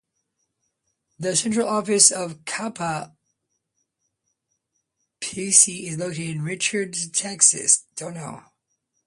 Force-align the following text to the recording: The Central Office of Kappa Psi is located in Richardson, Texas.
The 1.19 1.35
Central 1.35 1.67
Office 1.69 2.09
of 2.09 2.43
Kappa 2.45 3.15
Psi 5.23 5.71
is 5.73 5.99
located 5.99 6.37
in 6.37 6.41
Richardson, 6.41 7.11
Texas. 7.11 7.85